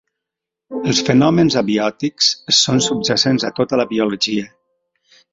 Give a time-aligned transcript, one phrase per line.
[0.91, 4.49] Els fenòmens abiòtics són subjacents a tota la biologia.